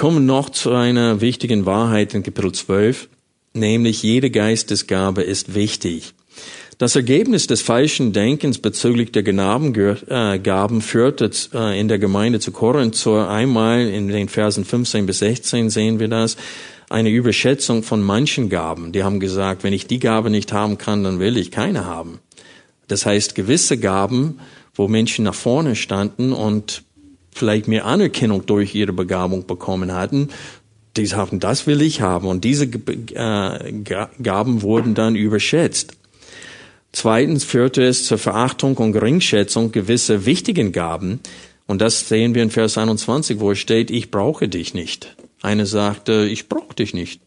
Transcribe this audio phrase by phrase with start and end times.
[0.00, 3.10] Kommen noch zu einer wichtigen Wahrheit in Kapitel 12,
[3.52, 6.14] nämlich jede Geistesgabe ist wichtig.
[6.78, 12.94] Das Ergebnis des falschen Denkens bezüglich der Gnadengaben führte äh, in der Gemeinde zu Korinth
[12.94, 16.38] zu einmal in den Versen 15 bis 16 sehen wir das,
[16.88, 18.92] eine Überschätzung von manchen Gaben.
[18.92, 22.20] Die haben gesagt, wenn ich die Gabe nicht haben kann, dann will ich keine haben.
[22.88, 24.40] Das heißt, gewisse Gaben,
[24.74, 26.84] wo Menschen nach vorne standen und
[27.32, 30.28] vielleicht mehr Anerkennung durch ihre Begabung bekommen hatten,
[30.96, 32.26] die sagten, das will ich haben.
[32.26, 33.72] Und diese äh,
[34.22, 35.96] Gaben wurden dann überschätzt.
[36.92, 41.20] Zweitens führte es zur Verachtung und Geringschätzung gewisser wichtigen Gaben.
[41.66, 45.16] Und das sehen wir in Vers 21, wo es steht, ich brauche dich nicht.
[45.40, 47.20] Eine sagte, ich brauche dich nicht.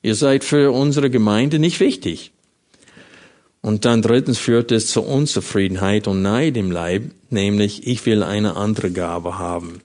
[0.00, 2.32] Ihr seid für unsere Gemeinde nicht wichtig.
[3.64, 8.56] Und dann drittens führt es zur Unzufriedenheit und Neid im Leib, nämlich ich will eine
[8.56, 9.80] andere Gabe haben.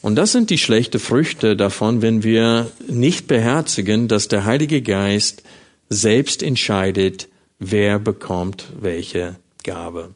[0.00, 5.42] Und das sind die schlechten Früchte davon, wenn wir nicht beherzigen, dass der Heilige Geist
[5.90, 7.28] selbst entscheidet,
[7.58, 10.14] wer bekommt welche Gabe.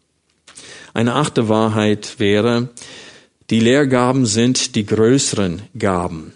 [0.94, 2.70] Eine achte Wahrheit wäre,
[3.50, 6.32] die Lehrgaben sind die größeren Gaben.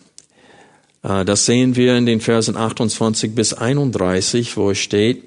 [1.02, 5.24] Äh, das sehen wir in den Versen 28 bis 31, wo es steht,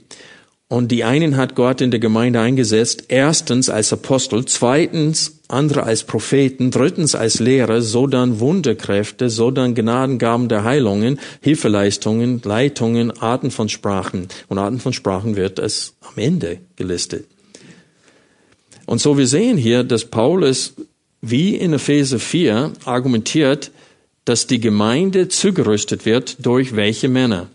[0.71, 6.05] und die einen hat Gott in der Gemeinde eingesetzt, erstens als Apostel, zweitens andere als
[6.05, 13.51] Propheten, drittens als Lehrer, so dann Wunderkräfte, so dann Gnadengaben der Heilungen, Hilfeleistungen, Leitungen, Arten
[13.51, 14.29] von Sprachen.
[14.47, 17.25] Und Arten von Sprachen wird es am Ende gelistet.
[18.85, 20.75] Und so wir sehen hier, dass Paulus
[21.19, 23.71] wie in Epheser 4 argumentiert,
[24.23, 27.47] dass die Gemeinde zugerüstet wird durch welche Männer?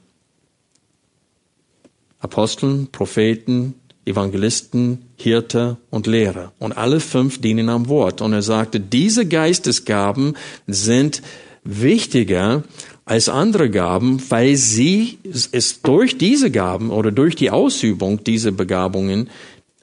[2.27, 6.53] Aposteln, Propheten, Evangelisten, Hirte und Lehrer.
[6.59, 8.21] Und alle fünf dienen am Wort.
[8.21, 11.23] Und er sagte, diese Geistesgaben sind
[11.65, 12.65] wichtiger
[13.05, 15.19] als andere Gaben, weil sie
[15.53, 19.31] es durch diese Gaben oder durch die Ausübung dieser Begabungen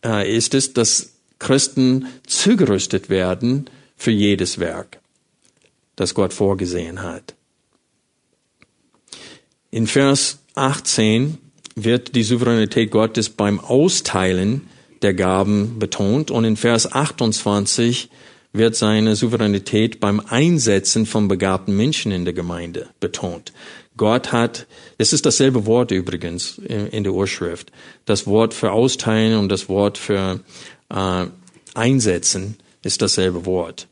[0.03, 4.99] äh, ist es, dass Christen zugerüstet werden für jedes Werk,
[5.95, 7.35] das Gott vorgesehen hat.
[9.71, 11.37] In Vers 18
[11.75, 14.61] wird die Souveränität Gottes beim Austeilen
[15.01, 18.09] der Gaben betont und in Vers 28
[18.53, 23.51] wird seine Souveränität beim Einsetzen von begabten Menschen in der Gemeinde betont.
[23.97, 24.67] Gott hat,
[24.97, 27.71] es ist dasselbe Wort übrigens in der Urschrift,
[28.05, 30.39] das Wort für Austeilen und das Wort für
[30.89, 31.25] äh,
[31.75, 33.87] Einsetzen ist dasselbe Wort.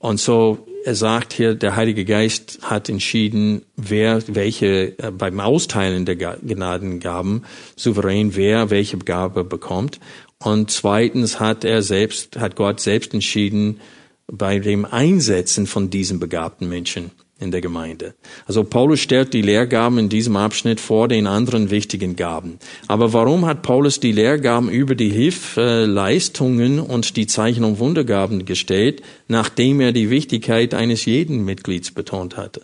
[0.00, 6.06] Und so er sagt hier, der Heilige Geist hat entschieden, wer welche äh, beim Austeilen
[6.06, 7.44] der Gnadengaben
[7.76, 10.00] souverän wer welche Gabe bekommt.
[10.38, 13.80] Und zweitens hat er selbst, hat Gott selbst entschieden
[14.26, 18.14] bei dem Einsetzen von diesen begabten Menschen in der Gemeinde.
[18.46, 22.58] Also Paulus stellt die Lehrgaben in diesem Abschnitt vor den anderen wichtigen Gaben.
[22.86, 29.02] Aber warum hat Paulus die Lehrgaben über die Hilfeleistungen und die Zeichen- und Wundergaben gestellt,
[29.26, 32.62] nachdem er die Wichtigkeit eines jeden Mitglieds betont hatte?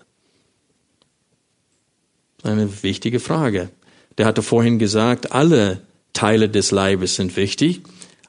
[2.42, 3.70] Eine wichtige Frage.
[4.18, 5.80] Der hatte vorhin gesagt, alle
[6.12, 7.82] Teile des Leibes sind wichtig,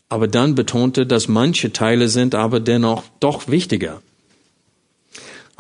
[0.10, 4.02] aber dann betonte, dass manche Teile sind aber dennoch doch wichtiger.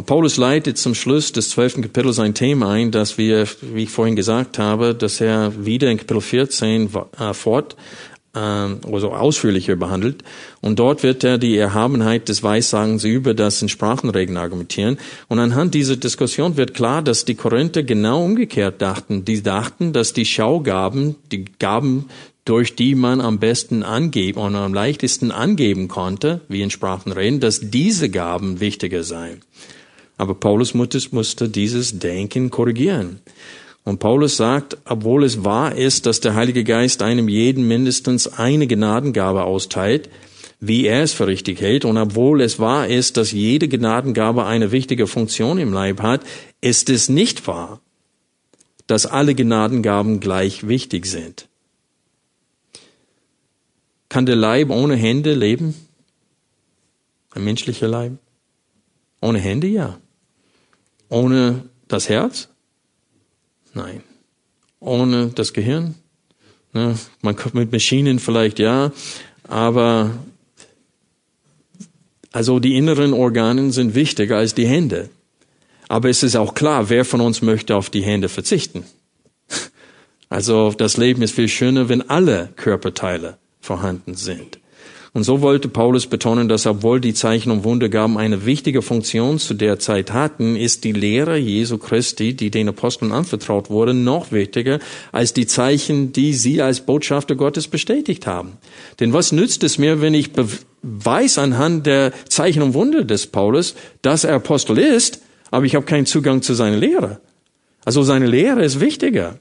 [0.06, 4.16] Paulus leitet zum Schluss des zwölften Kapitels ein Thema ein, das wir, wie ich vorhin
[4.16, 6.90] gesagt habe, dass er wieder in Kapitel 14
[7.20, 7.76] äh, fort,
[8.36, 10.24] äh, also ausführlicher behandelt.
[10.62, 15.00] Und dort wird er die Erhabenheit des Weissagens über das in Sprachenreden argumentieren.
[15.30, 19.26] Und anhand dieser Diskussion wird klar, dass die Korinther genau umgekehrt dachten.
[19.26, 22.06] Die dachten, dass die Schaugaben, die Gaben
[22.46, 27.60] durch die man am besten angeben und am leichtesten angeben konnte, wie in Sprachenreden, dass
[27.62, 29.42] diese Gaben wichtiger seien.
[30.18, 33.20] Aber Paulus musste dieses Denken korrigieren.
[33.84, 38.68] Und Paulus sagt, obwohl es wahr ist, dass der Heilige Geist einem jeden mindestens eine
[38.68, 40.10] Gnadengabe austeilt,
[40.60, 44.72] wie er es für richtig hält, und obwohl es wahr ist, dass jede Gnadengabe eine
[44.72, 46.22] wichtige Funktion im Leib hat,
[46.62, 47.80] ist es nicht wahr,
[48.88, 51.48] dass alle Gnadengaben gleich wichtig sind.
[54.10, 55.76] Kann der Leib ohne Hände leben?
[57.32, 58.18] Ein menschlicher Leib?
[59.22, 60.00] Ohne Hände, ja.
[61.10, 62.50] Ohne das Herz?
[63.74, 64.04] Nein.
[64.80, 65.96] Ohne das Gehirn?
[66.74, 66.96] Ne?
[67.22, 68.92] Man kommt mit Maschinen vielleicht ja,
[69.44, 70.12] aber
[72.32, 75.10] also die inneren Organe sind wichtiger als die Hände.
[75.88, 78.84] Aber es ist auch klar, wer von uns möchte auf die Hände verzichten.
[80.30, 84.60] Also das Leben ist viel schöner, wenn alle Körperteile vorhanden sind.
[85.18, 89.56] Und so wollte Paulus betonen, dass obwohl die Zeichen und Wundergaben eine wichtige Funktion zu
[89.56, 94.78] der Zeit hatten, ist die Lehre Jesu Christi, die den Aposteln anvertraut wurde, noch wichtiger
[95.12, 98.60] als die Zeichen, die sie als Botschafter Gottes bestätigt haben.
[99.00, 100.30] Denn was nützt es mir, wenn ich
[100.84, 103.74] weiß anhand der Zeichen und Wunder des Paulus,
[104.04, 107.22] dass er Apostel ist, aber ich habe keinen Zugang zu seiner Lehre?
[107.84, 109.40] Also seine Lehre ist wichtiger.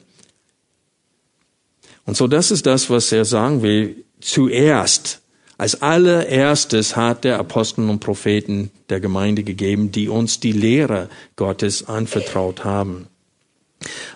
[2.06, 4.06] Und so das ist das, was er sagen will.
[4.23, 5.20] Zuerst
[5.58, 11.88] als allererstes hat der Apostel und Propheten der Gemeinde gegeben, die uns die Lehre Gottes
[11.88, 13.06] anvertraut haben.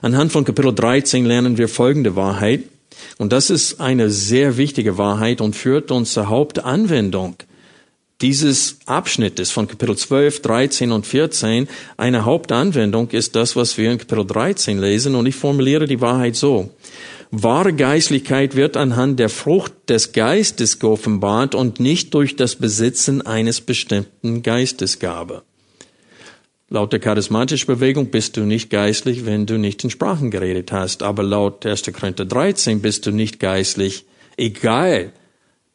[0.03, 2.65] Anhand von Kapitel 13 lernen wir folgende Wahrheit.
[3.19, 7.37] Und das ist eine sehr wichtige Wahrheit und führt uns zur Hauptanwendung
[8.21, 11.69] dieses Abschnittes von Kapitel 12, 13 und 14.
[11.97, 15.15] Eine Hauptanwendung ist das, was wir in Kapitel 13 lesen.
[15.15, 16.71] Und ich formuliere die Wahrheit so.
[17.33, 23.61] Wahre Geistlichkeit wird anhand der Frucht des Geistes geoffenbart und nicht durch das Besitzen eines
[23.61, 25.43] bestimmten Geistesgabe.
[26.69, 31.05] Laut der charismatischen Bewegung bist du nicht geistlich, wenn du nicht in Sprachen geredet hast.
[31.05, 31.93] Aber laut 1.
[31.93, 34.07] Korinther 13 bist du nicht geistlich,
[34.37, 35.13] egal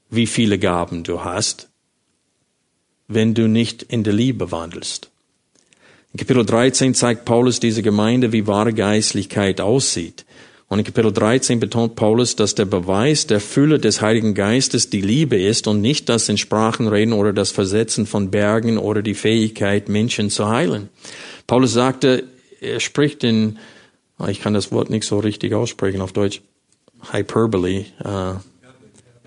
[0.09, 1.69] wie viele Gaben du hast,
[3.07, 5.09] wenn du nicht in der Liebe wandelst.
[6.13, 10.25] In Kapitel 13 zeigt Paulus diese Gemeinde, wie wahre Geistlichkeit aussieht.
[10.67, 15.01] Und in Kapitel 13 betont Paulus, dass der Beweis der Fülle des Heiligen Geistes die
[15.01, 19.13] Liebe ist und nicht das in Sprachen reden oder das Versetzen von Bergen oder die
[19.13, 20.89] Fähigkeit, Menschen zu heilen.
[21.45, 22.23] Paulus sagte,
[22.61, 23.59] er spricht in,
[24.27, 26.41] ich kann das Wort nicht so richtig aussprechen auf Deutsch,
[27.11, 28.33] Hyperbole, äh,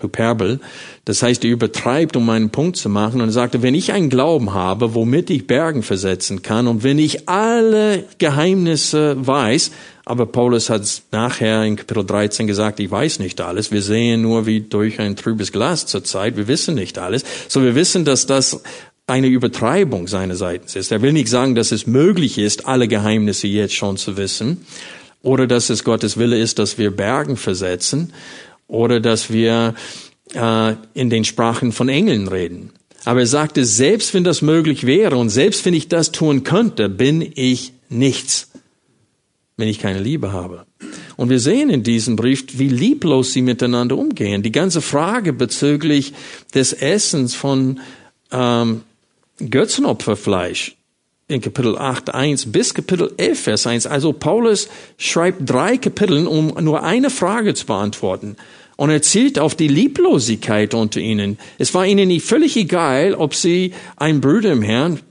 [0.01, 0.59] Hyperbel.
[1.05, 3.21] Das heißt, er übertreibt, um einen Punkt zu machen.
[3.21, 6.99] Und er sagte, wenn ich einen Glauben habe, womit ich Bergen versetzen kann und wenn
[6.99, 9.71] ich alle Geheimnisse weiß,
[10.09, 13.71] aber Paulus hat nachher in Kapitel 13 gesagt, ich weiß nicht alles.
[13.71, 16.35] Wir sehen nur wie durch ein trübes Glas zur Zeit.
[16.35, 17.23] Wir wissen nicht alles.
[17.47, 18.63] So wir wissen, dass das
[19.05, 20.91] eine Übertreibung seinerseits ist.
[20.91, 24.65] Er will nicht sagen, dass es möglich ist, alle Geheimnisse jetzt schon zu wissen
[25.21, 28.11] oder dass es Gottes Wille ist, dass wir Bergen versetzen
[28.67, 29.75] oder dass wir
[30.33, 32.71] äh, in den Sprachen von Engeln reden.
[33.05, 36.89] Aber er sagte, selbst wenn das möglich wäre und selbst wenn ich das tun könnte,
[36.89, 38.48] bin ich nichts
[39.59, 40.65] wenn ich keine Liebe habe.
[41.17, 44.41] Und wir sehen in diesem Brief, wie lieblos sie miteinander umgehen.
[44.41, 46.13] Die ganze Frage bezüglich
[46.55, 47.81] des Essens von
[48.31, 48.83] ähm,
[49.37, 50.77] Götzenopferfleisch
[51.27, 53.85] in Kapitel 8, 1 bis Kapitel 11, Vers 1.
[53.85, 58.37] Also Paulus schreibt drei Kapiteln, um nur eine Frage zu beantworten.
[58.77, 61.37] Und er zielt auf die Lieblosigkeit unter ihnen.
[61.57, 65.01] Es war ihnen nicht völlig egal, ob sie einen Bruder im Herrn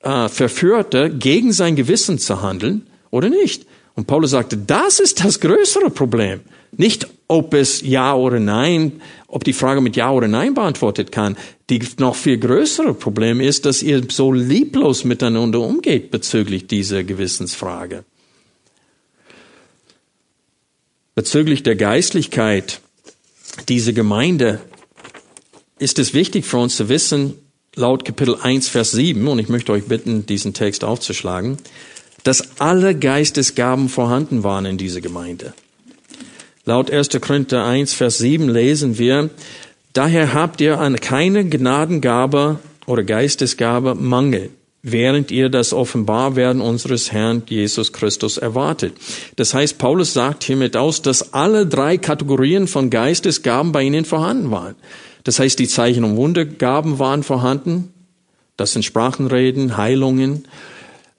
[0.00, 3.64] äh, verführte, gegen sein Gewissen zu handeln oder nicht.
[3.94, 6.40] Und Paulus sagte, das ist das größere Problem.
[6.76, 11.36] Nicht, ob es Ja oder Nein, ob die Frage mit Ja oder Nein beantwortet kann.
[11.68, 18.04] Die noch viel größere Problem ist, dass ihr so lieblos miteinander umgeht bezüglich dieser Gewissensfrage.
[21.14, 22.80] Bezüglich der Geistlichkeit
[23.68, 24.60] dieser Gemeinde
[25.78, 27.34] ist es wichtig für uns zu wissen,
[27.74, 31.58] laut Kapitel 1, Vers 7, und ich möchte euch bitten, diesen Text aufzuschlagen,
[32.24, 35.54] dass alle Geistesgaben vorhanden waren in dieser Gemeinde.
[36.64, 37.08] Laut 1.
[37.20, 39.30] Korinther 1, Vers 7 lesen wir,
[39.92, 44.50] daher habt ihr an keine Gnadengabe oder Geistesgabe Mangel,
[44.82, 48.92] während ihr das Offenbarwerden unseres Herrn Jesus Christus erwartet.
[49.34, 54.52] Das heißt, Paulus sagt hiermit aus, dass alle drei Kategorien von Geistesgaben bei ihnen vorhanden
[54.52, 54.76] waren.
[55.24, 57.92] Das heißt, die Zeichen und Wundergaben waren vorhanden.
[58.56, 60.44] Das sind Sprachenreden, Heilungen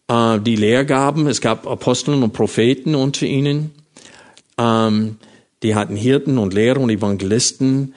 [0.08, 1.28] äh, die Lehrgaben.
[1.28, 3.72] Es gab Aposteln und Propheten unter ihnen.
[4.58, 5.18] Ähm,
[5.64, 7.96] die hatten Hirten und Lehrer und Evangelisten.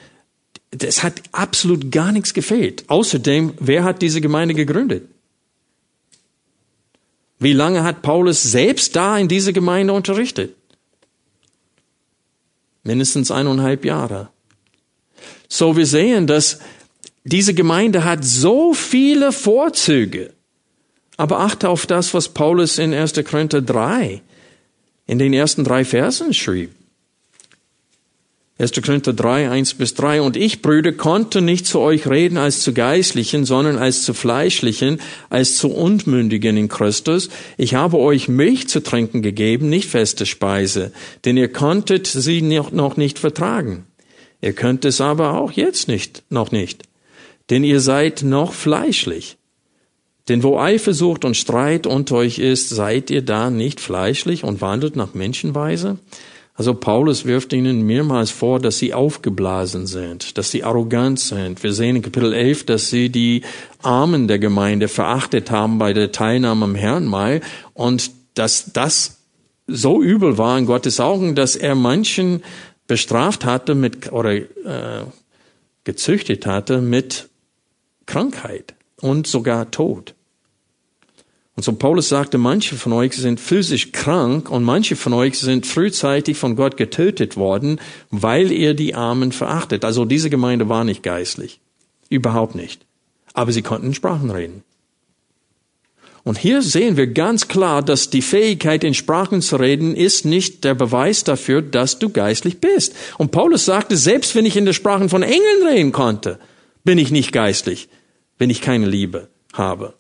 [0.78, 2.84] Es hat absolut gar nichts gefehlt.
[2.88, 5.08] Außerdem, wer hat diese Gemeinde gegründet?
[7.38, 10.54] Wie lange hat Paulus selbst da in dieser Gemeinde unterrichtet?
[12.82, 14.30] Mindestens eineinhalb Jahre.
[15.48, 16.60] So wir sehen, dass
[17.24, 20.35] diese Gemeinde hat so viele Vorzüge.
[21.16, 23.14] Aber achte auf das, was Paulus in 1.
[23.24, 24.22] Korinther 3
[25.06, 26.70] in den ersten drei Versen schrieb.
[28.58, 28.72] 1.
[28.82, 30.22] Korinther 3, 1 bis 3.
[30.22, 34.98] Und ich, Brüder, konnte nicht zu euch reden als zu Geistlichen, sondern als zu Fleischlichen,
[35.28, 37.28] als zu Unmündigen in Christus.
[37.58, 40.92] Ich habe euch Milch zu trinken gegeben, nicht feste Speise,
[41.26, 43.86] denn ihr konntet sie noch nicht vertragen.
[44.40, 46.84] Ihr könnt es aber auch jetzt nicht, noch nicht,
[47.50, 49.36] denn ihr seid noch fleischlich.
[50.28, 54.96] Denn wo Eifersucht und Streit unter euch ist, seid ihr da nicht fleischlich und wandelt
[54.96, 55.98] nach Menschenweise?
[56.54, 61.62] Also Paulus wirft ihnen mehrmals vor, dass sie aufgeblasen sind, dass sie arrogant sind.
[61.62, 63.42] Wir sehen in Kapitel 11, dass sie die
[63.82, 67.42] Armen der Gemeinde verachtet haben bei der Teilnahme am Herrenmahl
[67.74, 69.18] und dass das
[69.66, 72.42] so übel war in Gottes Augen, dass er manchen
[72.86, 75.04] bestraft hatte mit oder äh,
[75.84, 77.28] gezüchtet hatte mit
[78.06, 80.15] Krankheit und sogar Tod.
[81.56, 85.66] Und so Paulus sagte, manche von euch sind physisch krank und manche von euch sind
[85.66, 89.82] frühzeitig von Gott getötet worden, weil ihr die Armen verachtet.
[89.82, 91.60] Also diese Gemeinde war nicht geistlich.
[92.10, 92.84] Überhaupt nicht.
[93.32, 94.64] Aber sie konnten Sprachen reden.
[96.24, 100.64] Und hier sehen wir ganz klar, dass die Fähigkeit, in Sprachen zu reden, ist nicht
[100.64, 102.94] der Beweis dafür, dass du geistlich bist.
[103.16, 106.38] Und Paulus sagte, selbst wenn ich in der Sprachen von Engeln reden konnte,
[106.84, 107.88] bin ich nicht geistlich,
[108.38, 109.94] wenn ich keine Liebe habe.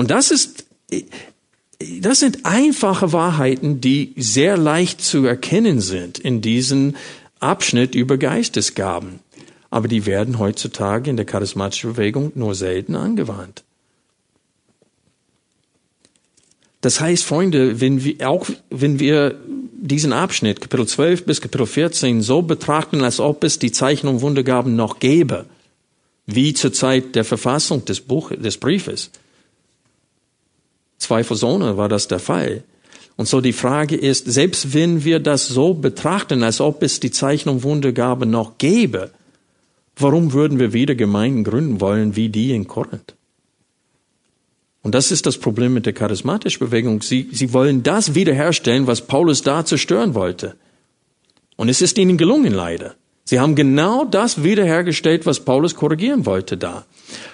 [0.00, 0.64] Und das ist,
[2.00, 6.96] das sind einfache Wahrheiten, die sehr leicht zu erkennen sind in diesem
[7.38, 9.20] Abschnitt über Geistesgaben.
[9.68, 13.62] Aber die werden heutzutage in der charismatischen Bewegung nur selten angewandt.
[16.80, 19.38] Das heißt, Freunde, wenn wir, auch wenn wir
[19.82, 24.76] diesen Abschnitt, Kapitel 12 bis Kapitel 14, so betrachten, als ob es die Zeichnung Wundergaben
[24.76, 25.44] noch gäbe,
[26.24, 29.10] wie zur Zeit der Verfassung des, Buch, des Briefes,
[31.00, 32.62] zweifelsohne war das der Fall.
[33.16, 37.10] Und so die Frage ist, selbst wenn wir das so betrachten, als ob es die
[37.10, 39.10] Zeichnung Wundergabe noch gäbe,
[39.96, 43.16] warum würden wir wieder Gemeinden gründen wollen wie die in Korinth?
[44.82, 47.02] Und das ist das Problem mit der charismatischen Bewegung.
[47.02, 50.56] Sie, sie wollen das wiederherstellen, was Paulus da zerstören wollte.
[51.56, 52.94] Und es ist ihnen gelungen, leider.
[53.30, 56.84] Sie haben genau das wiederhergestellt, was Paulus korrigieren wollte da.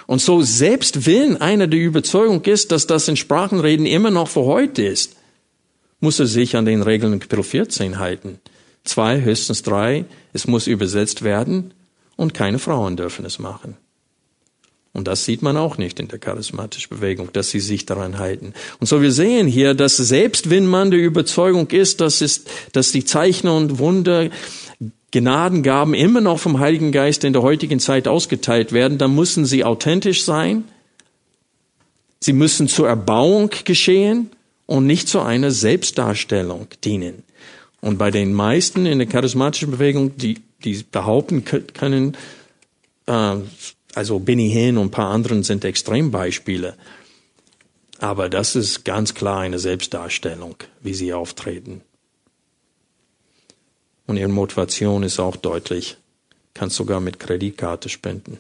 [0.07, 4.45] Und so selbst wenn einer der Überzeugung ist, dass das in Sprachenreden immer noch für
[4.45, 5.17] heute ist,
[6.01, 8.41] muss er sich an den Regeln in Kapitel 14 halten.
[8.85, 11.73] Zwei, höchstens drei, es muss übersetzt werden
[12.17, 13.79] und keine Frauen dürfen es machen.
[14.97, 18.55] Und das sieht man auch nicht in der charismatischen Bewegung, dass sie sich daran halten.
[18.81, 22.93] Und so wir sehen hier, dass selbst wenn man der Überzeugung ist, dass, es, dass
[22.93, 24.31] die Zeichen und Wunder
[25.21, 29.65] Gnadengaben immer noch vom Heiligen Geist in der heutigen Zeit ausgeteilt werden, dann müssen sie
[29.65, 30.65] authentisch sein.
[32.21, 34.31] Sie müssen zur Erbauung geschehen
[34.67, 37.23] und nicht zu einer Selbstdarstellung dienen.
[37.81, 42.17] Und bei den meisten in der charismatischen Bewegung, die, die behaupten können,
[43.07, 43.37] äh,
[43.95, 46.75] also Benny Hinn und ein paar anderen sind Extrembeispiele.
[47.99, 51.81] Aber das ist ganz klar eine Selbstdarstellung, wie sie auftreten.
[54.07, 55.97] Und ihre Motivation ist auch deutlich.
[56.55, 58.39] Kannst sogar mit Kreditkarte spenden.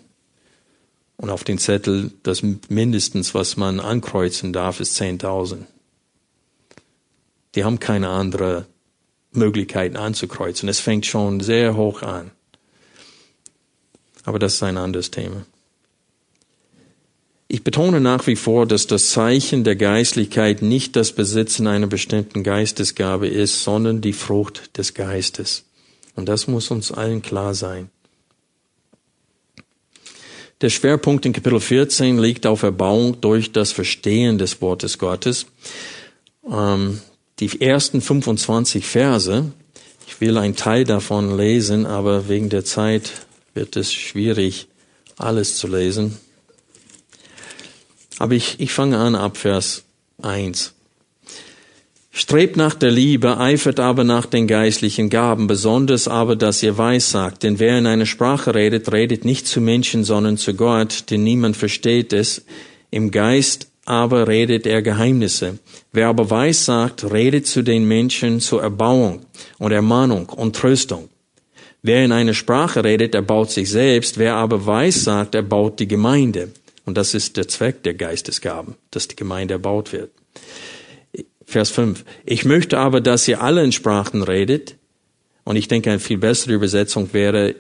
[1.16, 5.64] Und auf den Zettel, das mindestens, was man ankreuzen darf, ist 10.000.
[7.54, 8.66] Die haben keine andere
[9.32, 10.68] Möglichkeit anzukreuzen.
[10.68, 12.30] Es fängt schon sehr hoch an.
[14.24, 15.46] Aber das ist ein anderes Thema.
[17.48, 22.42] Ich betone nach wie vor, dass das Zeichen der Geistlichkeit nicht das Besitzen einer bestimmten
[22.42, 25.64] Geistesgabe ist, sondern die Frucht des Geistes.
[26.16, 27.90] Und das muss uns allen klar sein.
[30.62, 35.46] Der Schwerpunkt in Kapitel 14 liegt auf Erbauung durch das Verstehen des Wortes Gottes.
[36.50, 37.00] Ähm,
[37.38, 39.52] die ersten 25 Verse,
[40.08, 43.12] ich will einen Teil davon lesen, aber wegen der Zeit
[43.52, 44.66] wird es schwierig,
[45.18, 46.16] alles zu lesen.
[48.18, 49.84] Aber ich, ich fange an ab Vers
[50.22, 50.74] 1.
[52.18, 57.42] Strebt nach der Liebe, eifert aber nach den geistlichen Gaben, besonders aber, dass ihr weissagt.
[57.42, 61.58] Denn wer in einer Sprache redet, redet nicht zu Menschen, sondern zu Gott, denn niemand
[61.58, 62.46] versteht es.
[62.90, 65.58] Im Geist aber redet er Geheimnisse.
[65.92, 69.26] Wer aber weissagt, redet zu den Menschen zur Erbauung
[69.58, 71.10] und Ermahnung und Tröstung.
[71.82, 74.16] Wer in einer Sprache redet, erbaut sich selbst.
[74.16, 76.48] Wer aber weissagt, erbaut die Gemeinde.
[76.86, 80.10] Und das ist der Zweck der Geistesgaben, dass die Gemeinde erbaut wird.
[81.44, 82.04] Vers 5.
[82.24, 84.76] Ich möchte aber, dass ihr alle in Sprachen redet.
[85.44, 87.54] Und ich denke, eine viel bessere Übersetzung wäre,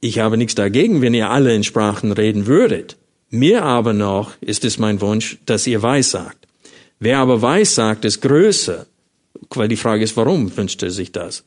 [0.00, 2.96] ich habe nichts dagegen, wenn ihr alle in Sprachen reden würdet.
[3.30, 6.46] Mir aber noch ist es mein Wunsch, dass ihr weiß sagt.
[7.00, 8.86] Wer aber weiß sagt, ist größer.
[9.50, 11.44] Weil die Frage ist, warum wünscht er sich das?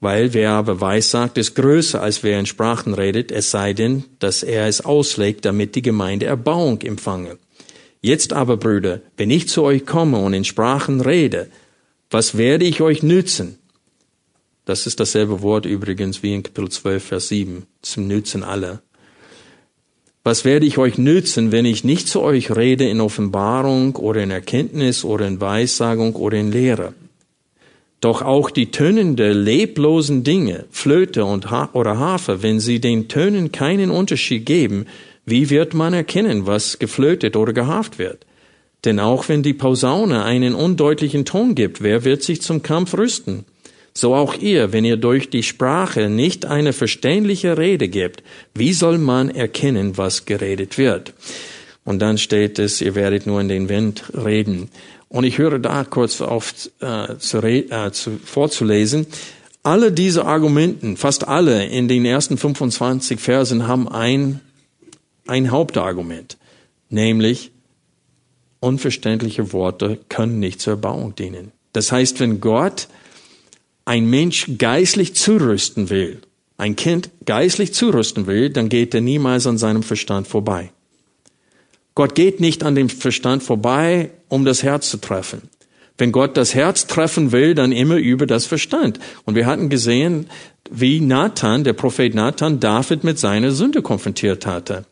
[0.00, 4.04] Weil wer aber weiß sagt, ist größer, als wer in Sprachen redet, es sei denn,
[4.20, 7.38] dass er es auslegt, damit die Gemeinde Erbauung empfange.
[8.00, 11.48] Jetzt aber, Brüder, wenn ich zu euch komme und in Sprachen rede,
[12.10, 13.58] was werde ich euch nützen?
[14.64, 18.82] Das ist dasselbe Wort übrigens wie in Kapitel 12, Vers 7, zum Nützen aller.
[20.22, 24.30] Was werde ich euch nützen, wenn ich nicht zu euch rede in Offenbarung oder in
[24.30, 26.92] Erkenntnis oder in Weissagung oder in Lehre?
[28.00, 33.08] Doch auch die Tönen der leblosen Dinge, Flöte und ha oder Harfe, wenn sie den
[33.08, 34.86] Tönen keinen Unterschied geben,
[35.26, 38.24] wie wird man erkennen, was geflötet oder gehaft wird?
[38.84, 43.44] Denn auch wenn die Posaune einen undeutlichen Ton gibt, wer wird sich zum Kampf rüsten?
[43.92, 48.22] So auch ihr, wenn ihr durch die Sprache nicht eine verständliche Rede gibt,
[48.54, 51.14] wie soll man erkennen, was geredet wird?
[51.84, 54.68] Und dann steht es, ihr werdet nur in den Wind reden.
[55.08, 59.06] Und ich höre da kurz auf äh, zu, äh, zu, vorzulesen.
[59.62, 64.40] Alle diese Argumenten, fast alle in den ersten 25 Versen haben ein
[65.28, 66.36] ein Hauptargument,
[66.88, 67.52] nämlich
[68.60, 71.52] unverständliche Worte können nicht zur Erbauung dienen.
[71.72, 72.88] Das heißt, wenn Gott
[73.84, 76.20] ein Mensch geistlich zurüsten will,
[76.56, 80.72] ein Kind geistlich zurüsten will, dann geht er niemals an seinem Verstand vorbei.
[81.98, 85.48] Gott geht nicht an dem Verstand vorbei, um das Herz zu treffen.
[85.96, 89.00] Wenn Gott das Herz treffen will, dann immer über das Verstand.
[89.24, 90.30] Und wir hatten gesehen,
[90.70, 94.84] wie Nathan, der Prophet Nathan, David mit seiner Sünde konfrontiert hatte.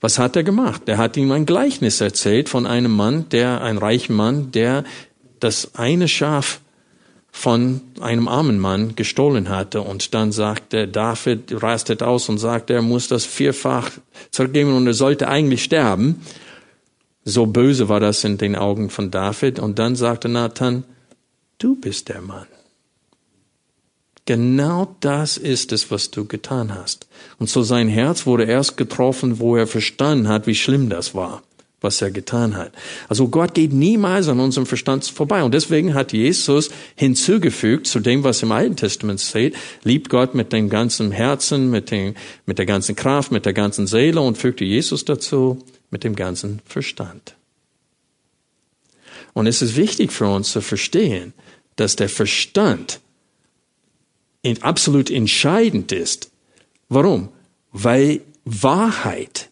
[0.00, 0.82] Was hat er gemacht?
[0.86, 4.84] Er hat ihm ein Gleichnis erzählt von einem Mann, der, ein reicher Mann, der
[5.40, 6.60] das eine Schaf
[7.36, 9.82] von einem armen Mann gestohlen hatte.
[9.82, 13.90] Und dann sagte David, rastet aus und sagt, er muss das vierfach
[14.30, 16.22] zurückgeben und er sollte eigentlich sterben.
[17.26, 19.58] So böse war das in den Augen von David.
[19.58, 20.84] Und dann sagte Nathan,
[21.58, 22.46] du bist der Mann.
[24.24, 27.06] Genau das ist es, was du getan hast.
[27.38, 31.42] Und so sein Herz wurde erst getroffen, wo er verstanden hat, wie schlimm das war,
[31.80, 32.72] was er getan hat.
[33.08, 35.42] Also Gott geht niemals an unserem Verstand vorbei.
[35.42, 40.52] Und deswegen hat Jesus hinzugefügt zu dem, was im Alten Testament steht, liebt Gott mit
[40.52, 42.14] dem ganzen Herzen, mit, dem,
[42.46, 46.60] mit der ganzen Kraft, mit der ganzen Seele und fügte Jesus dazu mit dem ganzen
[46.64, 47.36] Verstand.
[49.34, 51.34] Und es ist wichtig für uns zu verstehen,
[51.76, 53.00] dass der Verstand
[54.62, 56.30] absolut entscheidend ist.
[56.88, 57.28] Warum?
[57.72, 59.45] Weil Wahrheit,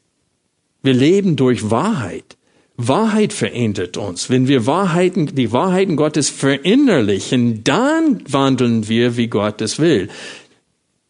[0.84, 2.36] wir leben durch Wahrheit.
[2.76, 4.28] Wahrheit verändert uns.
[4.28, 10.08] Wenn wir Wahrheiten, die Wahrheiten Gottes verinnerlichen, dann wandeln wir, wie Gott es will.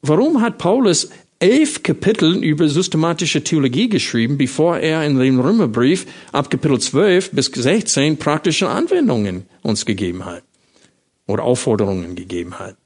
[0.01, 1.11] Warum hat Paulus
[1.41, 7.47] elf Kapitel über systematische Theologie geschrieben, bevor er in dem Römerbrief ab Kapitel 12 bis
[7.47, 10.45] 16 praktische Anwendungen uns gegeben hat
[11.27, 12.77] oder Aufforderungen gegeben hat?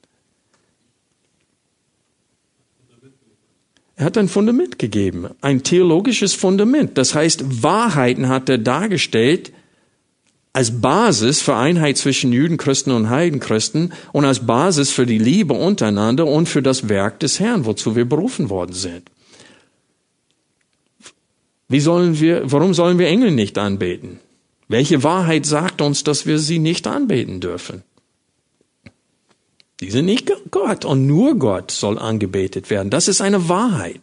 [3.98, 6.96] Er hat ein Fundament gegeben, ein theologisches Fundament.
[6.96, 9.52] Das heißt, Wahrheiten hat er dargestellt
[10.52, 16.28] als Basis für Einheit zwischen Jüdenchristen und Heidenchristen und als Basis für die Liebe untereinander
[16.28, 19.11] und für das Werk des Herrn, wozu wir berufen worden sind.
[21.66, 24.20] Wie sollen wir, warum sollen wir Engel nicht anbeten?
[24.68, 27.82] Welche Wahrheit sagt uns, dass wir sie nicht anbeten dürfen?
[29.80, 32.90] Die sind nicht Gott und nur Gott soll angebetet werden.
[32.90, 34.00] Das ist eine Wahrheit.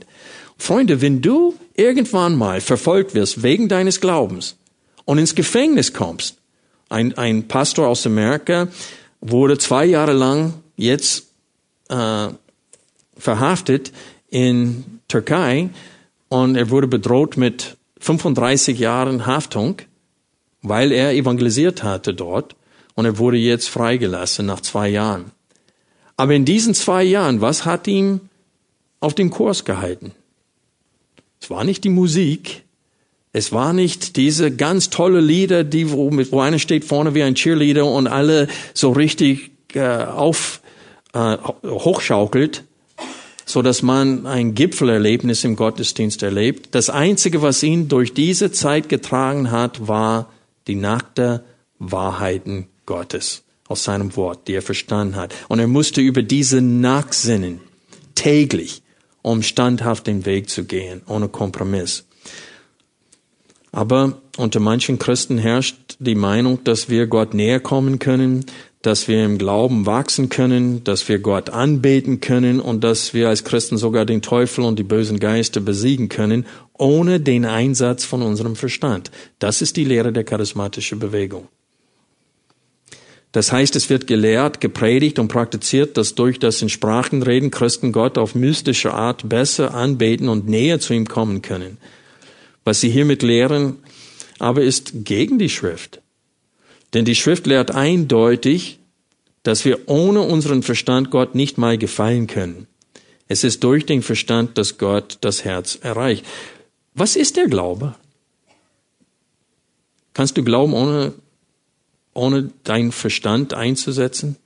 [0.57, 4.55] Freunde, wenn du irgendwann mal verfolgt wirst wegen deines Glaubens
[5.03, 6.37] und ins Gefängnis kommst,
[6.87, 8.69] ein, ein Pastor aus Amerika
[9.19, 11.27] wurde zwei Jahre lang jetzt
[11.89, 12.27] äh,
[13.17, 13.91] verhaftet
[14.29, 15.69] in Türkei
[16.29, 19.77] und er wurde bedroht mit 35 Jahren Haftung,
[20.61, 22.55] weil er evangelisiert hatte dort
[22.93, 25.31] und er wurde jetzt freigelassen nach zwei Jahren.
[26.17, 28.21] Aber in diesen zwei Jahren, was hat ihm
[28.99, 30.11] auf dem Kurs gehalten?
[31.41, 32.63] Es war nicht die Musik,
[33.33, 37.35] es war nicht diese ganz tolle Lieder, die wo, wo einer steht vorne wie ein
[37.35, 40.61] Cheerleader und alle so richtig äh, auf
[41.13, 42.63] äh, hochschaukelt,
[43.45, 46.69] so dass man ein Gipfelerlebnis im Gottesdienst erlebt.
[46.71, 50.31] Das einzige, was ihn durch diese Zeit getragen hat, war
[50.67, 51.43] die nackte
[51.77, 55.33] Wahrheiten Gottes aus seinem Wort, die er verstanden hat.
[55.47, 57.61] Und er musste über diese nachsinnen,
[58.13, 58.83] täglich,
[59.21, 62.05] um standhaft den Weg zu gehen, ohne Kompromiss.
[63.71, 68.45] Aber unter manchen Christen herrscht die Meinung, dass wir Gott näher kommen können,
[68.81, 73.43] dass wir im Glauben wachsen können, dass wir Gott anbeten können und dass wir als
[73.43, 76.45] Christen sogar den Teufel und die bösen Geister besiegen können,
[76.77, 79.11] ohne den Einsatz von unserem Verstand.
[79.39, 81.47] Das ist die Lehre der charismatischen Bewegung.
[83.35, 87.91] Das heißt, es wird gelehrt, gepredigt und praktiziert, dass durch das in Sprachen reden Christen
[87.91, 91.77] Gott auf mystische Art besser anbeten und näher zu ihm kommen können.
[92.63, 93.75] Was sie hiermit lehren,
[94.39, 95.99] aber ist gegen die Schrift.
[96.93, 98.79] Denn die Schrift lehrt eindeutig,
[99.43, 102.67] dass wir ohne unseren Verstand Gott nicht mal gefallen können.
[103.27, 106.25] Es ist durch den Verstand, dass Gott das Herz erreicht.
[106.93, 107.95] Was ist der Glaube?
[110.13, 111.11] Kannst du glauben, ohne
[112.15, 114.37] ohne deinen Verstand einzusetzen?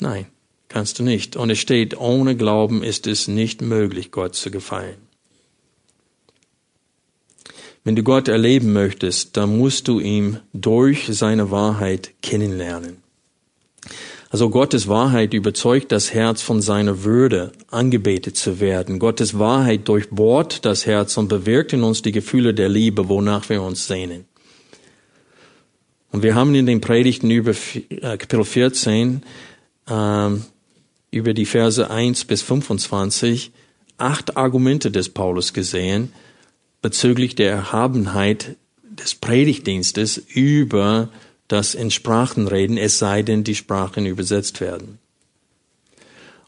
[0.00, 0.26] Nein,
[0.68, 1.36] kannst du nicht.
[1.36, 4.96] Und es steht, ohne Glauben ist es nicht möglich, Gott zu gefallen.
[7.84, 12.98] Wenn du Gott erleben möchtest, dann musst du ihn durch seine Wahrheit kennenlernen.
[14.30, 18.98] Also Gottes Wahrheit überzeugt das Herz von seiner Würde, angebetet zu werden.
[18.98, 23.62] Gottes Wahrheit durchbohrt das Herz und bewirkt in uns die Gefühle der Liebe, wonach wir
[23.62, 24.24] uns sehnen.
[26.12, 29.22] Und wir haben in den Predigten über äh, Kapitel 14,
[29.88, 30.30] äh,
[31.10, 33.50] über die Verse 1 bis 25,
[33.96, 36.12] acht Argumente des Paulus gesehen
[36.82, 41.08] bezüglich der Erhabenheit des Predigtdienstes über
[41.48, 44.98] das in Sprachen reden, es sei denn, die Sprachen übersetzt werden.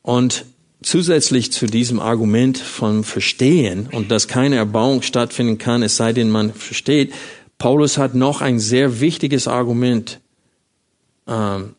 [0.02, 0.44] Und
[0.82, 6.30] zusätzlich zu diesem Argument von Verstehen und dass keine Erbauung stattfinden kann, es sei denn,
[6.30, 7.12] man versteht,
[7.58, 10.20] Paulus hat noch ein sehr wichtiges Argument
[11.26, 11.76] ähm,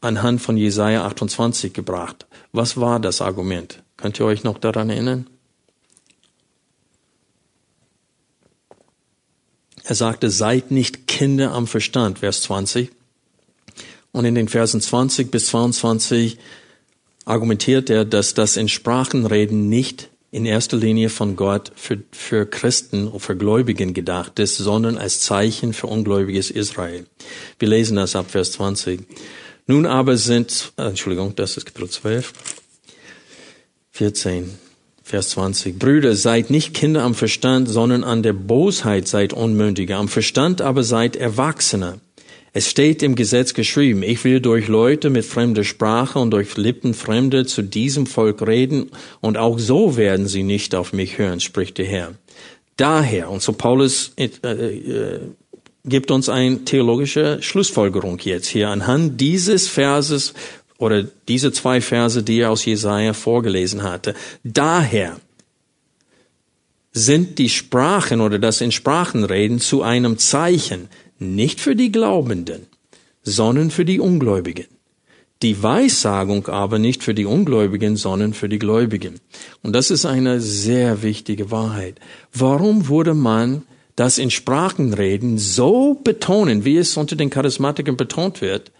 [0.00, 2.26] anhand von Jesaja 28 gebracht.
[2.52, 3.82] Was war das Argument?
[3.96, 5.28] Könnt ihr euch noch daran erinnern?
[9.84, 12.90] Er sagte, seid nicht Kinder am Verstand, Vers 20.
[14.10, 16.38] Und in den Versen 20 bis 22
[17.24, 23.08] argumentiert er, dass das in Sprachenreden nicht in erster Linie von Gott für, für Christen
[23.08, 27.06] und für Gläubigen gedacht ist, sondern als Zeichen für ungläubiges Israel.
[27.58, 29.00] Wir lesen das ab Vers 20.
[29.66, 32.34] Nun aber sind, äh, Entschuldigung, das ist Kapitel 12,
[33.92, 34.50] 14,
[35.02, 35.78] Vers 20.
[35.78, 40.82] Brüder, seid nicht Kinder am Verstand, sondern an der Bosheit seid Unmündige, am Verstand aber
[40.82, 42.00] seid Erwachsene.
[42.56, 46.94] Es steht im Gesetz geschrieben, ich will durch Leute mit fremder Sprache und durch Lippen
[46.94, 51.76] Fremde zu diesem Volk reden, und auch so werden sie nicht auf mich hören, spricht
[51.76, 52.14] der Herr.
[52.78, 55.20] Daher, und so Paulus äh, äh,
[55.84, 60.32] gibt uns eine theologische Schlussfolgerung jetzt hier anhand dieses Verses
[60.78, 64.14] oder diese zwei Verse, die er aus Jesaja vorgelesen hatte.
[64.44, 65.20] Daher
[66.92, 72.66] sind die Sprachen oder das in Sprachen reden zu einem Zeichen, nicht für die Glaubenden,
[73.22, 74.66] sondern für die Ungläubigen.
[75.42, 79.20] Die Weissagung aber nicht für die Ungläubigen, sondern für die Gläubigen.
[79.62, 82.00] Und das ist eine sehr wichtige Wahrheit.
[82.32, 83.62] Warum wurde man
[83.96, 88.72] das in Sprachenreden so betonen, wie es unter den Charismatikern betont wird?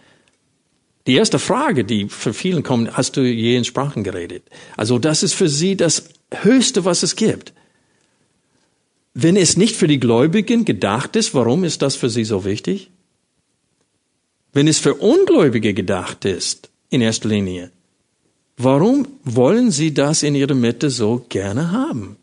[1.05, 4.43] Die erste Frage, die für vielen kommt, hast du je in Sprachen geredet?
[4.75, 7.53] Also das ist für sie das Höchste, was es gibt.
[9.19, 12.91] Wenn es nicht für die Gläubigen gedacht ist, warum ist das für sie so wichtig?
[14.53, 17.71] Wenn es für Ungläubige gedacht ist, in erster Linie,
[18.57, 22.17] warum wollen sie das in ihrer Mitte so gerne haben?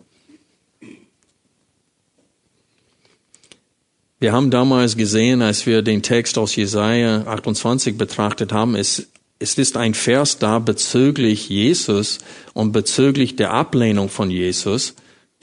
[4.21, 9.09] Wir haben damals gesehen, als wir den Text aus Jesaja 28 betrachtet haben, es,
[9.41, 12.21] es ist ein Vers da bezüglich Jesus
[12.53, 14.95] und bezüglich der Ablehnung von Jesus.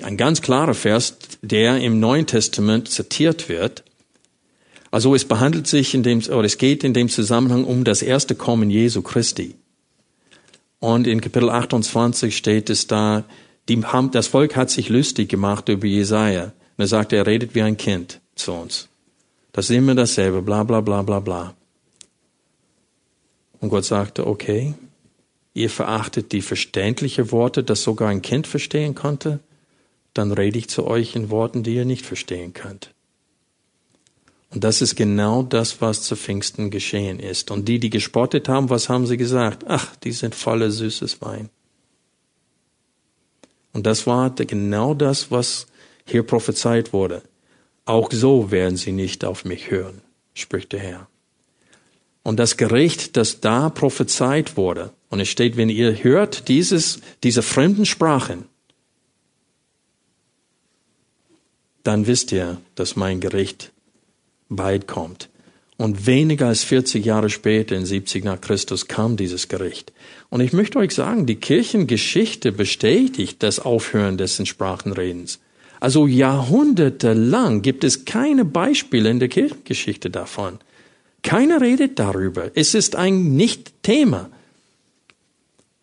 [0.03, 3.83] Ein ganz klarer Vers, der im Neuen Testament zitiert wird.
[4.89, 8.35] Also es behandelt sich in dem, oder es geht in dem Zusammenhang um das erste
[8.35, 9.55] Kommen Jesu Christi.
[10.79, 13.23] Und in Kapitel 28 steht es da,
[13.69, 13.79] die
[14.11, 16.45] das Volk hat sich lustig gemacht über Jesaja.
[16.45, 18.89] Und er sagt, er redet wie ein Kind zu uns.
[19.53, 21.53] Das ist immer dasselbe, bla, bla, bla, bla, bla.
[23.59, 24.73] Und Gott sagte, okay,
[25.53, 29.39] ihr verachtet die verständlichen Worte, das sogar ein Kind verstehen konnte
[30.13, 32.93] dann rede ich zu euch in Worten, die ihr nicht verstehen könnt.
[34.49, 37.51] Und das ist genau das, was zu Pfingsten geschehen ist.
[37.51, 39.63] Und die, die gespottet haben, was haben sie gesagt?
[39.67, 41.49] Ach, die sind voller süßes Wein.
[43.71, 45.67] Und das war genau das, was
[46.05, 47.23] hier prophezeit wurde.
[47.85, 50.01] Auch so werden sie nicht auf mich hören,
[50.33, 51.07] spricht der Herr.
[52.23, 57.41] Und das Gericht, das da prophezeit wurde, und es steht, wenn ihr hört dieses, diese
[57.41, 58.45] fremden Sprachen,
[61.83, 63.71] dann wisst ihr, dass mein Gericht
[64.49, 65.29] bald kommt.
[65.77, 69.91] Und weniger als 40 Jahre später, in 70 nach Christus, kam dieses Gericht.
[70.29, 75.39] Und ich möchte euch sagen, die Kirchengeschichte bestätigt das Aufhören des Sprachenredens.
[75.79, 80.59] Also jahrhundertelang gibt es keine Beispiele in der Kirchengeschichte davon.
[81.23, 82.51] Keiner redet darüber.
[82.53, 84.29] Es ist ein Nicht-Thema.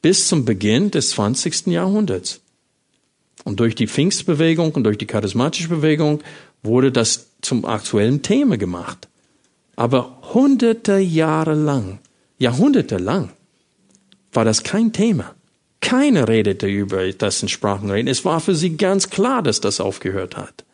[0.01, 1.67] Bis zum Beginn des 20.
[1.67, 2.41] Jahrhunderts.
[3.45, 6.23] Und durch die Pfingstbewegung und durch die charismatische Bewegung
[6.63, 9.09] wurde das zum aktuellen Thema gemacht.
[9.77, 12.01] Aber hunderte Jahre lang,
[12.39, 13.31] Jahrhunderte lang,
[14.33, 15.35] war das kein Thema.
[15.81, 18.09] Keiner redete über das in Sprachen reden.
[18.09, 20.65] Es war für sie ganz klar, dass das aufgehört hat.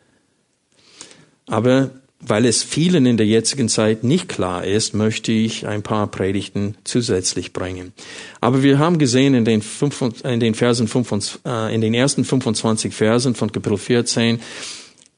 [1.45, 1.91] Aber
[2.27, 6.75] weil es vielen in der jetzigen Zeit nicht klar ist, möchte ich ein paar Predigten
[6.83, 7.93] zusätzlich bringen.
[8.41, 12.25] Aber wir haben gesehen in den, fünf, in den Versen 25, äh, in den ersten
[12.25, 14.39] 25 Versen von Kapitel 14,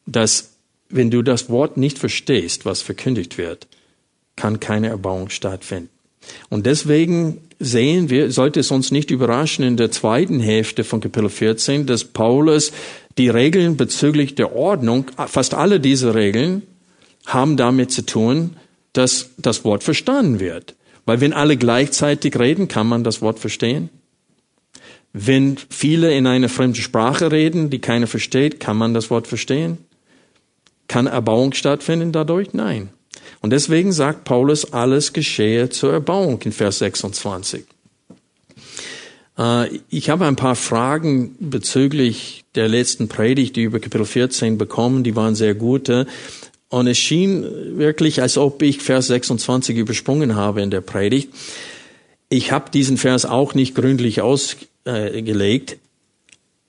[0.05, 0.51] dass
[0.89, 3.67] wenn du das Wort nicht verstehst, was verkündigt wird,
[4.35, 5.89] kann keine Erbauung stattfinden.
[6.49, 11.29] Und deswegen sehen wir, sollte es uns nicht überraschen in der zweiten Hälfte von Kapitel
[11.29, 12.71] 14, dass Paulus
[13.17, 16.63] die Regeln bezüglich der Ordnung, fast alle diese Regeln,
[17.27, 18.57] haben damit zu tun,
[18.93, 20.75] dass das Wort verstanden wird.
[21.05, 23.89] Weil wenn alle gleichzeitig reden, kann man das Wort verstehen.
[25.13, 29.77] Wenn viele in einer fremden Sprache reden, die keiner versteht, kann man das Wort verstehen.
[30.87, 32.53] Kann Erbauung stattfinden dadurch?
[32.53, 32.89] Nein.
[33.41, 37.65] Und deswegen sagt Paulus, alles geschehe zur Erbauung in Vers 26.
[39.37, 45.03] Äh, ich habe ein paar Fragen bezüglich der letzten Predigt, die über Kapitel 14 bekommen,
[45.03, 46.07] die waren sehr gute.
[46.69, 51.29] Und es schien wirklich, als ob ich Vers 26 übersprungen habe in der Predigt.
[52.29, 55.77] Ich habe diesen Vers auch nicht gründlich ausgelegt,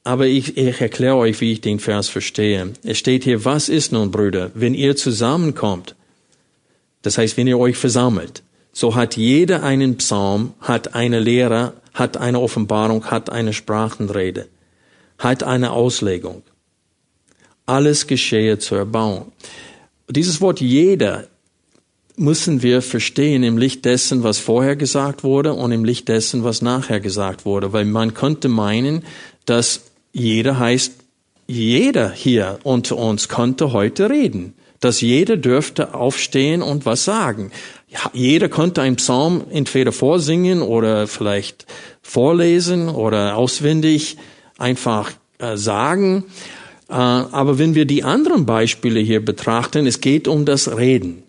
[0.05, 2.73] aber ich, ich erkläre euch, wie ich den Vers verstehe.
[2.85, 5.97] Es steht hier, was ist nun, Brüder, wenn ihr zusammenkommt,
[7.03, 12.17] das heißt, wenn ihr euch versammelt, so hat jeder einen Psalm, hat eine Lehre, hat
[12.17, 14.47] eine Offenbarung, hat eine Sprachenrede,
[15.19, 16.43] hat eine Auslegung.
[17.67, 19.33] Alles geschehe zur Erbauung.
[20.11, 21.27] Dieses Wort jeder
[22.16, 26.62] müssen wir verstehen im Licht dessen, was vorher gesagt wurde und im Licht dessen, was
[26.62, 29.05] nachher gesagt wurde, weil man könnte meinen,
[29.44, 30.92] dass jeder heißt,
[31.47, 37.51] jeder hier unter uns konnte heute reden dass jeder dürfte aufstehen und was sagen.
[38.12, 41.66] Jeder konnte einen Psalm entweder vorsingen oder vielleicht
[42.03, 44.18] vorlesen oder auswendig
[44.57, 46.25] einfach äh, sagen.
[46.88, 51.22] Äh, aber wenn wir die anderen Beispiele hier betrachten, es geht um das Reden.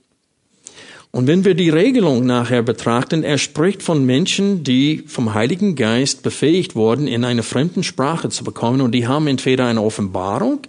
[1.12, 6.22] Und wenn wir die Regelung nachher betrachten, er spricht von Menschen, die vom Heiligen Geist
[6.22, 8.82] befähigt wurden, in einer fremden Sprache zu bekommen.
[8.82, 10.60] Und die haben entweder eine Offenbarung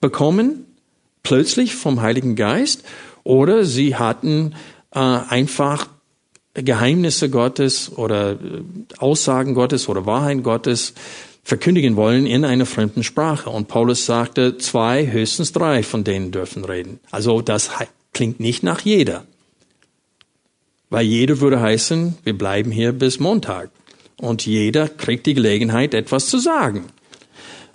[0.00, 0.66] bekommen
[1.22, 2.84] plötzlich vom Heiligen Geist
[3.24, 4.54] oder sie hatten
[4.92, 5.88] äh, einfach
[6.54, 8.36] Geheimnisse Gottes oder äh,
[8.98, 10.94] Aussagen Gottes oder Wahrheit Gottes
[11.42, 13.50] verkündigen wollen in einer fremden Sprache.
[13.50, 17.00] Und Paulus sagte, zwei, höchstens drei von denen dürfen reden.
[17.10, 17.70] Also das
[18.12, 19.24] klingt nicht nach jeder.
[20.90, 23.70] Weil jeder würde heißen, wir bleiben hier bis Montag.
[24.16, 26.86] Und jeder kriegt die Gelegenheit, etwas zu sagen.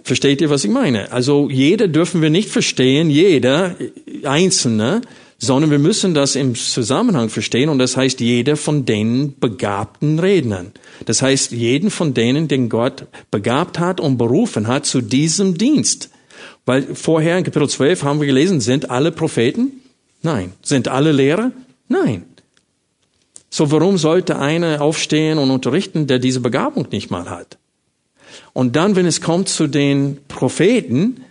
[0.03, 1.11] Versteht ihr, was ich meine?
[1.11, 3.75] Also jeder dürfen wir nicht verstehen, jeder
[4.23, 5.01] Einzelne,
[5.37, 10.71] sondern wir müssen das im Zusammenhang verstehen und das heißt jeder von den begabten Rednern.
[11.05, 16.09] Das heißt jeden von denen, den Gott begabt hat und berufen hat zu diesem Dienst.
[16.65, 19.81] Weil vorher in Kapitel 12 haben wir gelesen, sind alle Propheten?
[20.21, 20.53] Nein.
[20.63, 21.51] Sind alle Lehrer?
[21.87, 22.23] Nein.
[23.49, 27.57] So warum sollte einer aufstehen und unterrichten, der diese Begabung nicht mal hat?
[28.53, 31.21] Und dann, wenn es kommt zu den Propheten,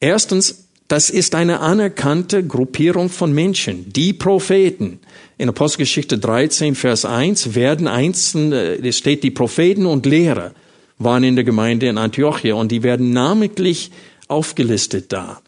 [0.00, 5.00] erstens, das ist eine anerkannte Gruppierung von Menschen, die Propheten.
[5.38, 10.52] In Apostelgeschichte 13, Vers 1 werden einzelne, es steht, die Propheten und Lehrer
[10.98, 13.90] waren in der Gemeinde in Antiochia und die werden namentlich
[14.28, 15.40] aufgelistet da.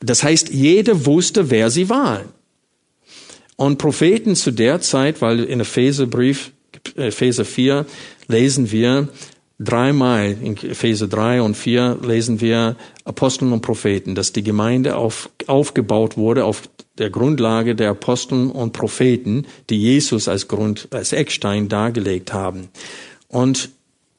[0.00, 2.26] Das heißt, jeder wusste, wer sie waren.
[3.56, 6.52] Und Propheten zu der Zeit, weil in Epheserbrief,
[6.96, 7.86] Epheser 4
[8.28, 9.08] lesen wir,
[9.60, 15.30] Dreimal in Epheser 3 und 4 lesen wir Aposteln und Propheten, dass die Gemeinde auf,
[15.46, 21.68] aufgebaut wurde auf der Grundlage der Aposteln und Propheten, die Jesus als Grund, als Eckstein
[21.68, 22.68] dargelegt haben.
[23.28, 23.70] Und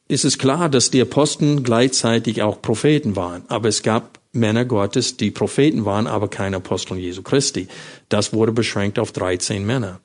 [0.08, 3.44] es ist klar, dass die Aposteln gleichzeitig auch Propheten waren.
[3.48, 7.68] Aber es gab Männer Gottes, die Propheten waren, aber keine Aposteln Jesu Christi.
[8.10, 10.00] Das wurde beschränkt auf 13 Männer.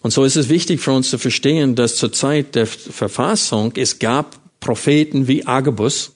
[0.00, 3.98] Und so ist es wichtig für uns zu verstehen, dass zur Zeit der Verfassung es
[3.98, 6.12] gab Propheten wie Agabus,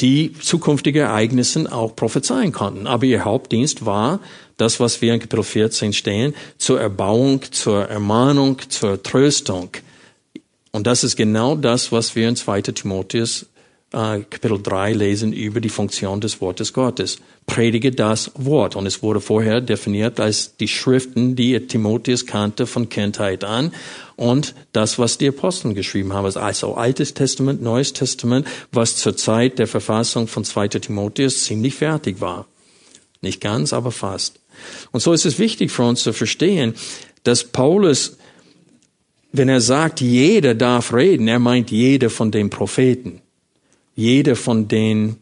[0.00, 2.86] die zukünftige Ereignisse auch prophezeien konnten.
[2.86, 4.20] Aber ihr Hauptdienst war
[4.56, 9.70] das, was wir in Kapitel 14 stehen, zur Erbauung, zur Ermahnung, zur Tröstung.
[10.72, 12.62] Und das ist genau das, was wir in 2.
[12.62, 13.46] Timotheus
[13.96, 17.18] äh, Kapitel 3 lesen über die Funktion des Wortes Gottes.
[17.46, 18.76] Predige das Wort.
[18.76, 23.72] Und es wurde vorher definiert als die Schriften, die Timotheus kannte von Kindheit an
[24.16, 26.26] und das, was die Aposteln geschrieben haben.
[26.36, 30.68] Also Altes Testament, Neues Testament, was zur Zeit der Verfassung von 2.
[30.68, 32.46] Timotheus ziemlich fertig war.
[33.22, 34.40] Nicht ganz, aber fast.
[34.92, 36.74] Und so ist es wichtig für uns zu verstehen,
[37.22, 38.18] dass Paulus,
[39.32, 43.22] wenn er sagt, jeder darf reden, er meint jeder von den Propheten,
[43.96, 45.16] jeder von den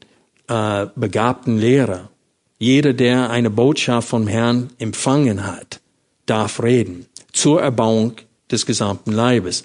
[0.48, 2.10] äh, begabten Lehrer,
[2.58, 5.80] jeder, der eine Botschaft vom Herrn empfangen hat,
[6.26, 8.14] darf reden zur Erbauung
[8.50, 9.64] des gesamten Leibes.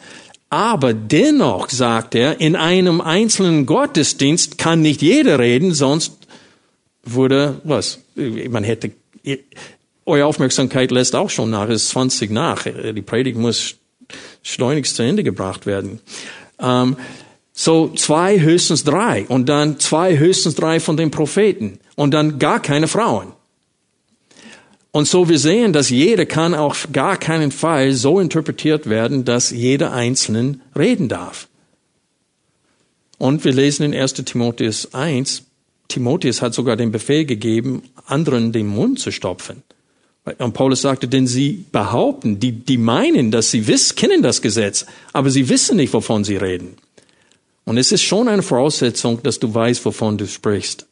[0.49, 6.13] Aber dennoch, sagt er, in einem einzelnen Gottesdienst kann nicht jeder reden, sonst
[7.03, 8.91] würde, was, man hätte,
[10.05, 13.75] eure Aufmerksamkeit lässt auch schon nach, es ist 20 nach, die Predigt muss
[14.41, 15.99] schleunigst zu Ende gebracht werden.
[16.59, 16.97] Ähm,
[17.61, 22.61] so zwei, höchstens drei und dann zwei, höchstens drei von den Propheten und dann gar
[22.61, 23.33] keine Frauen.
[24.91, 29.51] Und so wir sehen, dass jeder kann auf gar keinen Fall so interpretiert werden, dass
[29.51, 31.49] jeder Einzelne reden darf.
[33.17, 35.43] Und wir lesen in 1 Timotheus 1,
[35.89, 39.63] Timotheus hat sogar den Befehl gegeben, anderen den Mund zu stopfen.
[40.37, 44.85] Und Paulus sagte, denn sie behaupten, die, die meinen, dass sie wissen, kennen das Gesetz,
[45.11, 46.77] aber sie wissen nicht, wovon sie reden.
[47.69, 50.87] Und es ist schon eine Voraussetzung, dass du weißt, wovon du sprichst,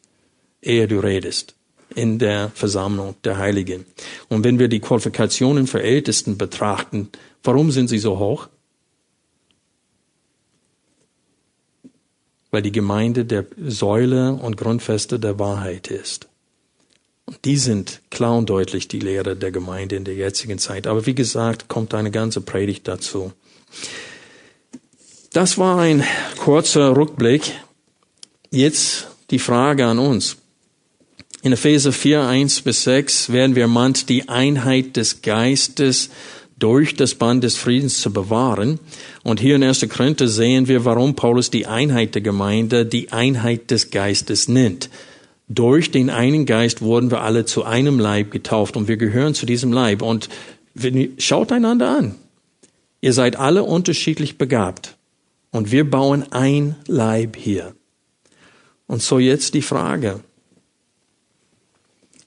[0.62, 1.56] ehe du redest
[1.96, 3.84] in der Versammlung der Heiligen.
[4.28, 7.08] Und wenn wir die Qualifikationen für Ältesten betrachten,
[7.42, 8.48] warum sind sie so hoch?
[12.52, 16.28] Weil die Gemeinde der Säule und Grundfeste der Wahrheit ist.
[17.26, 20.86] Und die sind klar und deutlich die Lehre der Gemeinde in der jetzigen Zeit.
[20.86, 23.32] Aber wie gesagt, kommt eine ganze Predigt dazu.
[25.32, 26.02] Das war ein
[26.38, 27.52] kurzer Rückblick.
[28.50, 30.38] Jetzt die Frage an uns.
[31.42, 36.08] In Epheser 4, 1 bis 6 werden wir ermahnt, die Einheit des Geistes
[36.58, 38.80] durch das Band des Friedens zu bewahren.
[39.22, 39.86] Und hier in 1.
[39.90, 44.88] Korinther sehen wir, warum Paulus die Einheit der Gemeinde die Einheit des Geistes nennt.
[45.46, 49.44] Durch den einen Geist wurden wir alle zu einem Leib getauft und wir gehören zu
[49.44, 50.00] diesem Leib.
[50.00, 50.30] Und
[51.18, 52.14] schaut einander an.
[53.02, 54.97] Ihr seid alle unterschiedlich begabt.
[55.50, 57.74] Und wir bauen ein Leib hier.
[58.86, 60.20] Und so jetzt die Frage,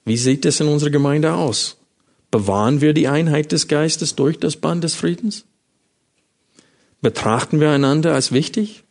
[0.05, 1.77] wie sieht es in unserer Gemeinde aus?
[2.31, 5.45] Bewahren wir die Einheit des Geistes durch das Band des Friedens?
[7.01, 8.83] Betrachten wir einander als wichtig?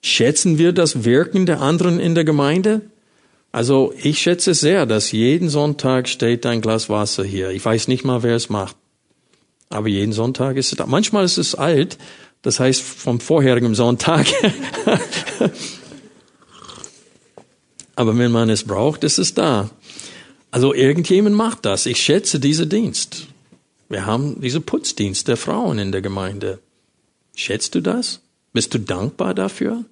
[0.00, 2.82] Schätzen wir das Wirken der anderen in der Gemeinde?
[3.52, 7.50] Also ich schätze sehr, dass jeden Sonntag steht ein Glas Wasser hier.
[7.50, 8.76] Ich weiß nicht mal, wer es macht.
[9.68, 10.86] Aber jeden Sonntag ist es da.
[10.86, 11.98] Manchmal ist es alt,
[12.44, 14.26] das heißt vom vorherigen Sonntag.
[17.96, 19.70] Aber wenn man es braucht, ist es da.
[20.50, 21.86] Also irgendjemand macht das.
[21.86, 23.28] Ich schätze diesen Dienst.
[23.88, 26.58] Wir haben diesen Putzdienst der Frauen in der Gemeinde.
[27.34, 28.20] Schätzt du das?
[28.52, 29.86] Bist du dankbar dafür?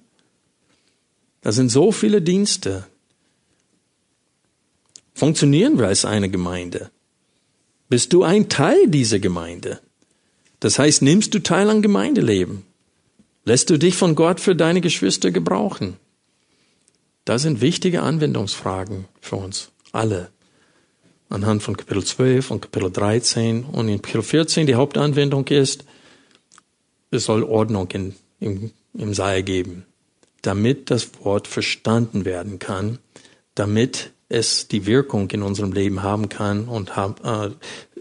[1.41, 2.85] Da sind so viele Dienste.
[5.15, 6.91] Funktionieren wir als eine Gemeinde?
[7.89, 9.81] Bist du ein Teil dieser Gemeinde?
[10.63, 12.63] Das heißt, nimmst du teil an Gemeindeleben?
[13.43, 15.97] Lässt du dich von Gott für deine Geschwister gebrauchen?
[17.25, 20.29] Das sind wichtige Anwendungsfragen für uns alle
[21.27, 25.83] anhand von Kapitel 12 und Kapitel 13 und in Kapitel 14 die Hauptanwendung ist,
[27.11, 29.85] es soll Ordnung in, im, im Saal geben,
[30.43, 32.99] damit das Wort verstanden werden kann,
[33.55, 37.51] damit es die Wirkung in unserem Leben haben kann und hab, äh,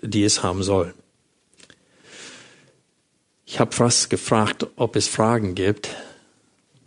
[0.03, 0.95] die es haben soll.
[3.45, 5.91] Ich habe fast gefragt, ob es Fragen gibt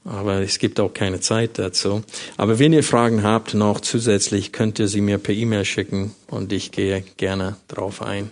[0.05, 2.03] aber es gibt auch keine Zeit dazu.
[2.37, 6.53] Aber wenn ihr Fragen habt noch zusätzlich, könnt ihr sie mir per E-Mail schicken und
[6.53, 8.31] ich gehe gerne drauf ein.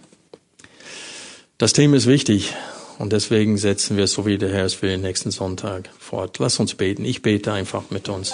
[1.57, 2.53] Das Thema ist wichtig
[2.99, 6.37] und deswegen setzen wir es, so wie der Herr es will, nächsten Sonntag fort.
[6.37, 7.05] Lass uns beten.
[7.05, 8.33] Ich bete einfach mit uns.